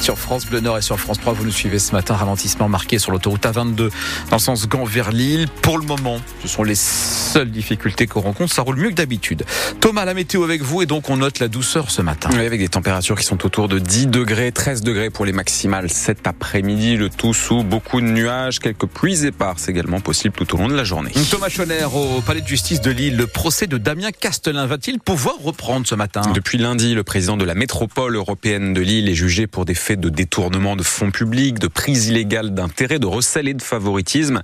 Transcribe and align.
sur 0.00 0.18
France 0.18 0.46
Bleu 0.46 0.60
Nord 0.60 0.78
et 0.78 0.82
sur 0.82 0.98
France 0.98 1.18
3. 1.20 1.32
Vous 1.32 1.44
nous 1.44 1.50
suivez 1.50 1.78
ce 1.78 1.92
matin. 1.92 2.14
Ralentissement 2.14 2.68
marqué 2.68 2.98
sur 2.98 3.12
l'autoroute 3.12 3.42
A22 3.42 3.76
dans 3.76 3.90
le 4.32 4.38
sens 4.38 4.68
Gand 4.68 4.84
vers 4.84 5.10
Lille. 5.10 5.46
Pour 5.62 5.78
le 5.78 5.84
moment, 5.84 6.20
ce 6.42 6.48
sont 6.48 6.62
les 6.62 6.74
seules 6.74 7.50
difficultés 7.50 8.06
qu'on 8.06 8.20
rencontre. 8.20 8.52
Ça 8.52 8.62
roule 8.62 8.76
mieux 8.76 8.90
que 8.90 8.94
d'habitude. 8.94 9.44
Thomas, 9.80 10.04
la 10.04 10.14
météo 10.14 10.44
avec 10.44 10.62
vous 10.62 10.82
et 10.82 10.86
donc 10.86 11.10
on 11.10 11.16
note 11.16 11.38
la 11.38 11.48
douceur 11.48 11.90
ce 11.90 12.02
matin. 12.02 12.30
Oui, 12.32 12.44
avec 12.44 12.60
des 12.60 12.68
températures 12.68 13.18
qui 13.18 13.24
sont 13.24 13.44
autour 13.44 13.68
de 13.68 13.78
10 13.78 14.06
degrés, 14.08 14.52
13 14.52 14.82
degrés 14.82 15.10
pour 15.10 15.24
les 15.24 15.32
maximales 15.32 15.90
cet 15.90 16.26
après-midi. 16.26 16.96
Le 16.96 17.08
tout 17.08 17.34
sous 17.34 17.62
beaucoup 17.62 18.00
de 18.00 18.06
nuages, 18.06 18.60
quelques 18.60 18.86
pluies 18.86 19.24
éparses 19.24 19.68
également 19.68 20.00
possibles 20.00 20.34
tout 20.34 20.54
au 20.54 20.58
long 20.58 20.68
de 20.68 20.74
la 20.74 20.84
journée. 20.84 21.12
Thomas 21.30 21.48
Schoner 21.48 21.86
au 21.94 22.20
palais 22.20 22.40
de 22.40 22.48
justice 22.48 22.80
de 22.80 22.90
Lille. 22.90 23.16
Le 23.16 23.26
procès 23.26 23.66
de 23.66 23.78
Damien 23.78 24.10
Castelin 24.10 24.66
va-t-il 24.66 25.00
pouvoir 25.00 25.36
reprendre 25.42 25.86
ce 25.86 25.94
matin? 25.94 26.22
Depuis 26.34 26.58
lundi, 26.58 26.94
le 26.94 27.02
président 27.02 27.36
de 27.36 27.44
la 27.44 27.54
métropole 27.54 28.16
européenne 28.16 28.74
de 28.74 28.80
Lille 28.80 29.08
est 29.08 29.14
jugé 29.14 29.46
pour 29.46 29.64
des 29.64 29.74
faits 29.86 30.00
de 30.00 30.08
détournement 30.08 30.74
de 30.74 30.82
fonds 30.82 31.12
publics, 31.12 31.60
de 31.60 31.68
prise 31.68 32.08
illégale 32.08 32.52
d'intérêts, 32.54 32.98
de 32.98 33.06
recel 33.06 33.46
de 33.54 33.62
favoritisme. 33.62 34.42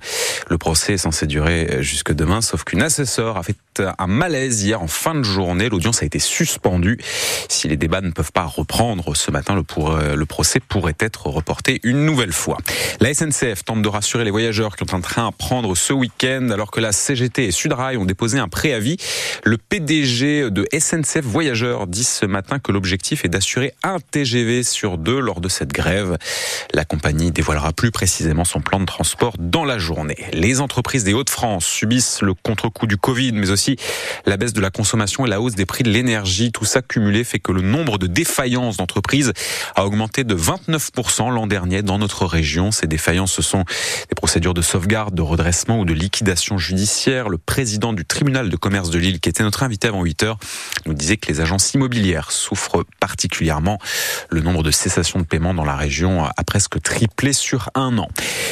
Le 0.49 0.57
procès 0.57 0.93
est 0.93 0.97
censé 0.97 1.27
durer 1.27 1.79
jusque 1.81 2.13
demain, 2.13 2.39
sauf 2.39 2.63
qu'une 2.63 2.81
assesseur 2.81 3.35
a 3.35 3.43
fait 3.43 3.57
un 3.97 4.07
malaise 4.07 4.63
hier 4.63 4.81
en 4.81 4.87
fin 4.87 5.15
de 5.15 5.23
journée. 5.23 5.67
L'audience 5.67 6.01
a 6.01 6.05
été 6.05 6.19
suspendue. 6.19 6.97
Si 7.49 7.67
les 7.67 7.75
débats 7.75 7.99
ne 7.99 8.11
peuvent 8.11 8.31
pas 8.31 8.45
reprendre 8.45 9.17
ce 9.17 9.31
matin, 9.31 9.53
le, 9.53 10.15
le 10.15 10.25
procès 10.25 10.61
pourrait 10.61 10.95
être 10.99 11.27
reporté 11.27 11.81
une 11.83 12.05
nouvelle 12.05 12.31
fois. 12.31 12.57
La 13.01 13.13
SNCF 13.13 13.65
tente 13.65 13.81
de 13.81 13.89
rassurer 13.89 14.23
les 14.23 14.31
voyageurs 14.31 14.77
qui 14.77 14.83
ont 14.83 14.95
un 14.95 15.01
train 15.01 15.27
à 15.27 15.31
prendre 15.31 15.75
ce 15.75 15.91
week-end 15.91 16.51
alors 16.51 16.71
que 16.71 16.79
la 16.79 16.93
CGT 16.93 17.47
et 17.47 17.51
Sudrail 17.51 17.97
ont 17.97 18.05
déposé 18.05 18.39
un 18.39 18.47
préavis. 18.47 18.95
Le 19.43 19.57
PDG 19.57 20.51
de 20.51 20.65
SNCF 20.71 21.25
Voyageurs 21.25 21.87
dit 21.87 22.05
ce 22.05 22.25
matin 22.25 22.59
que 22.59 22.71
l'objectif 22.71 23.25
est 23.25 23.29
d'assurer 23.29 23.73
un 23.83 23.97
TGV 23.99 24.63
sur 24.63 24.97
deux 24.97 25.19
lors 25.19 25.32
de 25.41 25.49
cette 25.49 25.71
grève. 25.71 26.17
La 26.73 26.85
compagnie 26.85 27.31
dévoilera 27.31 27.73
plus 27.73 27.91
précisément 27.91 28.45
son 28.45 28.61
plan 28.61 28.79
de 28.79 28.85
transport 28.85 29.33
dans 29.39 29.65
la 29.65 29.77
journée. 29.77 30.17
Les 30.33 30.61
entreprises 30.61 31.03
des 31.03 31.13
Hauts-de-France 31.13 31.65
subissent 31.65 32.21
le 32.21 32.33
contre-coup 32.33 32.87
du 32.87 32.97
Covid, 32.97 33.31
mais 33.33 33.49
aussi 33.49 33.77
la 34.25 34.37
baisse 34.37 34.53
de 34.53 34.61
la 34.61 34.71
consommation 34.71 35.25
et 35.25 35.29
la 35.29 35.41
hausse 35.41 35.55
des 35.55 35.65
prix 35.65 35.83
de 35.83 35.89
l'énergie. 35.89 36.51
Tout 36.51 36.65
ça 36.65 36.81
cumulé 36.81 37.23
fait 37.23 37.39
que 37.39 37.51
le 37.51 37.61
nombre 37.61 37.97
de 37.97 38.07
défaillances 38.07 38.77
d'entreprises 38.77 39.33
a 39.75 39.85
augmenté 39.85 40.23
de 40.23 40.35
29% 40.35 41.33
l'an 41.33 41.47
dernier 41.47 41.81
dans 41.81 41.97
notre 41.97 42.25
région. 42.25 42.71
Ces 42.71 42.87
défaillances, 42.87 43.33
ce 43.33 43.41
sont 43.41 43.63
des 44.09 44.15
procédures 44.15 44.53
de 44.53 44.61
sauvegarde, 44.61 45.15
de 45.15 45.21
redressement 45.21 45.79
ou 45.79 45.85
de 45.85 45.93
liquidation 45.93 46.57
judiciaire. 46.57 47.29
Le 47.29 47.37
président 47.37 47.93
du 47.93 48.05
tribunal 48.05 48.49
de 48.49 48.55
commerce 48.55 48.89
de 48.89 48.99
Lille, 48.99 49.19
qui 49.19 49.29
était 49.29 49.43
notre 49.43 49.63
invité 49.63 49.87
avant 49.87 50.03
8 50.03 50.23
heures, 50.23 50.37
nous 50.85 50.93
disait 50.93 51.17
que 51.17 51.27
les 51.27 51.41
agences 51.41 51.73
immobilières 51.73 52.31
souffrent 52.31 52.83
particulièrement. 52.99 53.79
Le 54.29 54.41
nombre 54.41 54.63
de 54.63 54.71
cessations 54.71 55.22
paiement 55.23 55.53
dans 55.53 55.65
la 55.65 55.75
région 55.75 56.25
a 56.25 56.43
presque 56.45 56.81
triplé 56.81 57.33
sur 57.33 57.69
un 57.75 57.97
an. 57.97 58.07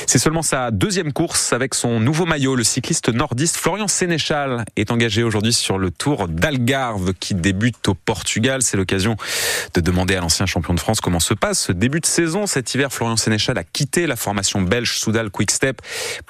C'est 0.07 0.19
seulement 0.19 0.41
sa 0.41 0.71
deuxième 0.71 1.13
course 1.13 1.53
avec 1.53 1.73
son 1.73 1.99
nouveau 1.99 2.25
maillot. 2.25 2.55
Le 2.55 2.63
cycliste 2.63 3.09
nordiste 3.09 3.57
Florian 3.57 3.87
Sénéchal 3.87 4.65
est 4.75 4.91
engagé 4.91 5.23
aujourd'hui 5.23 5.53
sur 5.53 5.77
le 5.77 5.91
Tour 5.91 6.27
d'Algarve 6.27 7.13
qui 7.13 7.33
débute 7.33 7.87
au 7.87 7.93
Portugal. 7.93 8.61
C'est 8.61 8.77
l'occasion 8.77 9.15
de 9.73 9.81
demander 9.81 10.15
à 10.15 10.21
l'ancien 10.21 10.45
champion 10.45 10.73
de 10.73 10.79
France 10.79 11.01
comment 11.01 11.19
se 11.19 11.33
passe 11.33 11.59
ce 11.65 11.71
début 11.71 11.99
de 11.99 12.05
saison. 12.05 12.47
Cet 12.47 12.73
hiver, 12.73 12.91
Florian 12.91 13.17
Sénéchal 13.17 13.57
a 13.57 13.63
quitté 13.63 14.07
la 14.07 14.15
formation 14.15 14.61
belge 14.61 14.97
Soudal 14.97 15.29
Quickstep 15.29 15.81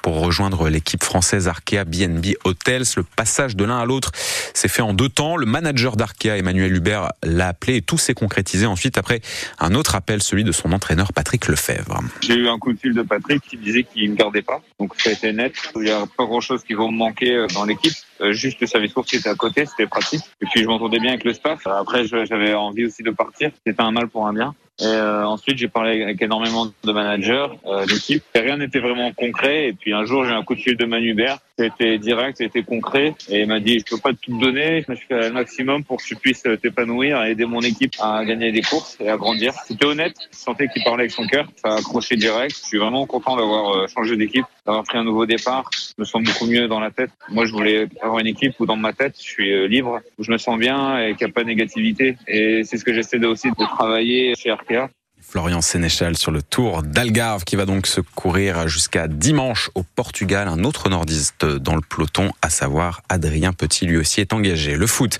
pour 0.02 0.20
rejoindre 0.20 0.68
l'équipe 0.68 1.02
française 1.02 1.48
Arkea 1.48 1.84
BNB 1.84 2.34
Hotels. 2.44 2.84
Le 2.96 3.02
passage 3.02 3.56
de 3.56 3.64
l'un 3.64 3.78
à 3.78 3.84
l'autre 3.84 4.12
s'est 4.54 4.68
fait 4.68 4.82
en 4.82 4.94
deux 4.94 5.08
temps. 5.08 5.36
Le 5.36 5.46
manager 5.46 5.96
d'Arkea, 5.96 6.36
Emmanuel 6.36 6.74
Hubert, 6.74 7.12
l'a 7.22 7.48
appelé 7.48 7.76
et 7.76 7.82
tout 7.82 7.98
s'est 7.98 8.14
concrétisé 8.14 8.66
ensuite 8.66 8.98
après 8.98 9.20
un 9.58 9.74
autre 9.74 9.94
appel, 9.94 10.22
celui 10.22 10.44
de 10.44 10.52
son 10.52 10.72
entraîneur 10.72 11.12
Patrick 11.12 11.48
Lefebvre. 11.48 12.00
J'ai 12.20 12.34
eu 12.34 12.48
un 12.48 12.58
coup 12.58 12.72
de 12.72 12.78
fil 12.78 12.94
de 12.94 13.02
Patrick 13.02 13.42
qui 13.48 13.56
disait 13.62 13.84
qu'il 13.84 14.10
ne 14.10 14.14
me 14.14 14.40
pas. 14.42 14.60
Donc 14.78 14.94
ça 15.00 15.10
a 15.10 15.12
été 15.12 15.32
net. 15.32 15.54
Il 15.76 15.82
n'y 15.82 15.90
a 15.90 16.04
pas 16.16 16.24
grand 16.24 16.40
chose 16.40 16.62
qui 16.64 16.74
va 16.74 16.84
me 16.86 16.96
manquer 16.96 17.46
dans 17.54 17.64
l'équipe. 17.64 17.94
Juste 18.30 18.60
le 18.60 18.66
service 18.66 18.92
course 18.92 19.08
qui 19.08 19.16
était 19.16 19.28
à 19.28 19.34
côté, 19.34 19.66
c'était 19.66 19.86
pratique. 19.86 20.22
Et 20.40 20.46
puis 20.46 20.62
je 20.62 20.66
m'entendais 20.66 20.98
bien 20.98 21.10
avec 21.10 21.24
le 21.24 21.32
staff. 21.32 21.66
Après, 21.66 22.04
j'avais 22.06 22.54
envie 22.54 22.86
aussi 22.86 23.02
de 23.02 23.10
partir. 23.10 23.50
C'était 23.66 23.82
un 23.82 23.90
mal 23.90 24.08
pour 24.08 24.26
un 24.26 24.32
bien. 24.32 24.54
Et 24.80 24.86
euh, 24.86 25.26
ensuite, 25.26 25.58
j'ai 25.58 25.68
parlé 25.68 26.02
avec 26.02 26.20
énormément 26.22 26.66
de 26.66 26.92
managers 26.92 27.46
euh, 27.66 27.84
d'équipe. 27.86 28.24
Rien 28.34 28.56
n'était 28.56 28.80
vraiment 28.80 29.12
concret. 29.12 29.68
Et 29.68 29.72
puis 29.72 29.92
un 29.92 30.04
jour, 30.04 30.24
j'ai 30.24 30.32
un 30.32 30.42
coup 30.42 30.54
de 30.54 30.60
fil 30.60 30.76
de 30.76 30.84
Manubert. 30.84 31.38
C'était 31.62 31.98
direct, 31.98 32.38
c'était 32.38 32.64
concret. 32.64 33.14
Et 33.28 33.42
il 33.42 33.46
m'a 33.46 33.60
dit, 33.60 33.78
je 33.78 33.94
peux 33.94 34.00
pas 34.00 34.10
tout 34.10 34.36
te 34.36 34.40
donner. 34.44 34.84
Je 34.88 34.94
fais 34.94 35.28
le 35.28 35.32
maximum 35.32 35.84
pour 35.84 35.98
que 35.98 36.04
tu 36.04 36.16
puisses 36.16 36.42
t'épanouir 36.60 37.22
et 37.22 37.30
aider 37.30 37.44
mon 37.44 37.60
équipe 37.60 37.94
à 38.00 38.24
gagner 38.24 38.50
des 38.50 38.62
courses 38.62 38.96
et 39.00 39.08
à 39.08 39.16
grandir. 39.16 39.52
C'était 39.66 39.86
honnête. 39.86 40.16
Je 40.32 40.38
sentais 40.38 40.66
qu'il 40.68 40.82
parlait 40.82 41.02
avec 41.02 41.12
son 41.12 41.26
cœur. 41.26 41.46
Ça 41.56 41.68
a 41.68 41.78
accroché 41.78 42.16
direct. 42.16 42.56
Je 42.56 42.66
suis 42.66 42.78
vraiment 42.78 43.06
content 43.06 43.36
d'avoir 43.36 43.88
changé 43.88 44.16
d'équipe, 44.16 44.44
d'avoir 44.66 44.82
pris 44.82 44.98
un 44.98 45.04
nouveau 45.04 45.24
départ. 45.24 45.70
Je 45.72 45.94
me 45.98 46.04
sens 46.04 46.22
beaucoup 46.22 46.46
mieux 46.46 46.66
dans 46.66 46.80
la 46.80 46.90
tête. 46.90 47.10
Moi, 47.28 47.46
je 47.46 47.52
voulais 47.52 47.86
avoir 48.00 48.18
une 48.18 48.26
équipe 48.26 48.58
où 48.58 48.66
dans 48.66 48.76
ma 48.76 48.92
tête, 48.92 49.14
je 49.18 49.28
suis 49.28 49.68
libre, 49.68 50.00
où 50.18 50.24
je 50.24 50.32
me 50.32 50.38
sens 50.38 50.58
bien 50.58 50.98
et 50.98 51.14
qu'il 51.14 51.26
n'y 51.26 51.30
a 51.30 51.34
pas 51.34 51.42
de 51.42 51.48
négativité. 51.48 52.16
Et 52.26 52.64
c'est 52.64 52.76
ce 52.76 52.84
que 52.84 52.92
j'essaie 52.92 53.24
aussi 53.24 53.50
de 53.50 53.54
travailler 53.76 54.34
chez 54.34 54.50
Arkea. 54.50 54.88
Florian 55.22 55.60
Sénéchal 55.60 56.16
sur 56.16 56.30
le 56.30 56.42
Tour 56.42 56.82
d'Algarve 56.82 57.44
qui 57.44 57.56
va 57.56 57.64
donc 57.64 57.86
se 57.86 58.00
courir 58.00 58.68
jusqu'à 58.68 59.08
dimanche 59.08 59.70
au 59.74 59.82
Portugal. 59.82 60.48
Un 60.48 60.64
autre 60.64 60.88
nordiste 60.88 61.44
dans 61.46 61.74
le 61.74 61.80
peloton, 61.80 62.32
à 62.42 62.50
savoir 62.50 63.02
Adrien 63.08 63.52
Petit, 63.52 63.86
lui 63.86 63.96
aussi 63.96 64.20
est 64.20 64.32
engagé. 64.32 64.76
Le 64.76 64.86
foot, 64.86 65.18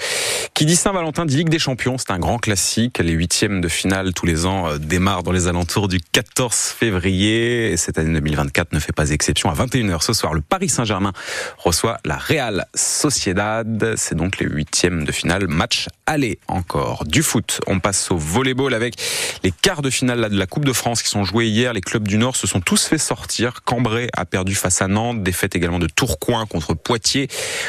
qui 0.55 0.67
dit 0.67 0.77
Saint-Valentin, 0.77 1.25
dit 1.25 1.37
Ligue 1.37 1.49
des 1.49 1.59
Champions, 1.59 1.97
c'est 1.99 2.11
un 2.11 2.19
grand 2.19 2.39
classique. 2.39 2.99
Les 2.99 3.13
huitièmes 3.13 3.61
de 3.61 3.69
finale 3.69 4.13
tous 4.13 4.27
les 4.27 4.45
ans 4.47 4.77
démarrent 4.79 5.23
dans 5.23 5.33
les 5.33 5.47
alentours 5.47 5.89
du 5.89 6.01
14 6.01 6.55
février. 6.55 7.71
Et 7.73 7.77
cette 7.77 7.99
année 7.99 8.13
2024 8.13 8.73
ne 8.73 8.81
fait 8.81 8.93
pas 8.93 9.11
exception. 9.11 9.51
À 9.51 9.55
21h 9.55 10.03
ce 10.03 10.13
soir, 10.13 10.34
le 10.34 10.41
Paris 10.41 10.69
Saint-Germain 10.69 11.13
reçoit 11.59 11.99
la 12.05 12.17
Real 12.17 12.67
Sociedad. 12.75 13.95
C'est 13.97 14.17
donc 14.17 14.39
les 14.39 14.47
huitièmes 14.47 15.05
de 15.05 15.13
finale. 15.13 15.47
Match 15.49 15.89
aller 16.07 16.39
encore. 16.49 17.05
Du 17.07 17.23
foot, 17.23 17.61
on 17.67 17.81
passe 17.81 18.11
au 18.11 18.17
volleyball 18.17 18.75
avec 18.75 18.95
les 19.43 19.53
quarts 19.53 19.83
de 19.83 19.91
finale 19.92 20.28
de 20.28 20.38
la 20.38 20.47
Coupe 20.47 20.64
de 20.64 20.72
France 20.72 21.03
qui 21.03 21.08
sont 21.08 21.25
joués 21.25 21.47
hier. 21.47 21.72
Les 21.72 21.80
clubs 21.80 22.06
du 22.06 22.19
Nord 22.19 22.34
se 22.34 22.47
sont 22.47 22.60
tous 22.60 22.86
fait 22.86 22.98
sortir. 22.98 23.62
Cambrai 23.64 24.08
a 24.14 24.25
perdu 24.25 24.54
face 24.54 24.82
à 24.82 24.88
Nantes, 24.88 25.22
défaite 25.22 25.54
également 25.54 25.78
de 25.78 25.86
Tourcoing 25.86 26.47
contre 26.47 26.75
Poitiers. 26.75 27.28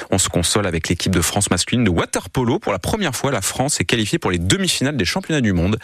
On 0.09 0.17
se 0.17 0.29
console 0.29 0.65
avec 0.65 0.89
l'équipe 0.89 1.11
de 1.11 1.21
France 1.21 1.51
masculine 1.51 1.83
de 1.83 1.89
waterpolo. 1.89 2.57
Pour 2.59 2.71
la 2.71 2.79
première 2.79 3.15
fois, 3.15 3.31
la 3.31 3.41
France 3.41 3.79
est 3.79 3.85
qualifiée 3.85 4.17
pour 4.17 4.31
les 4.31 4.39
demi-finales 4.39 4.97
des 4.97 5.05
championnats 5.05 5.41
du 5.41 5.53
monde. 5.53 5.77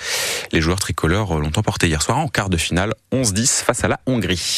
Les 0.52 0.62
joueurs 0.62 0.80
tricolores 0.80 1.40
l'ont 1.40 1.52
emporté 1.56 1.88
hier 1.88 2.02
soir 2.02 2.18
en 2.18 2.28
quart 2.28 2.50
de 2.50 2.58
finale 2.58 2.94
11-10 3.12 3.64
face 3.64 3.84
à 3.84 3.88
la 3.88 4.00
Hongrie. 4.08 4.58